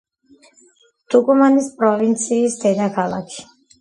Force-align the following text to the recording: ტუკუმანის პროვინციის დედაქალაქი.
ტუკუმანის 1.15 1.67
პროვინციის 1.81 2.57
დედაქალაქი. 2.67 3.45